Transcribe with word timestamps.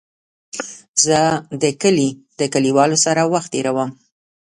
زه 1.05 1.19
د 1.61 1.63
کلي 1.81 2.09
د 2.39 2.41
کليوالو 2.53 2.97
سره 3.05 3.21
وخت 3.33 3.49
تېرووم. 3.53 3.91